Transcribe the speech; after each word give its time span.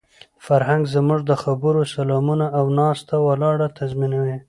فرهنګ 0.45 0.83
زموږ 0.95 1.19
د 1.29 1.31
خبرو، 1.43 1.81
سلامونو 1.95 2.45
او 2.57 2.65
ناسته 2.79 3.15
ولاړه 3.27 3.67
تنظیموي. 3.77 4.35